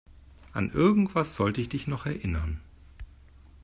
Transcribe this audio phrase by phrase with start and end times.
[0.53, 2.59] An irgendwas sollte ich dich noch erinnern.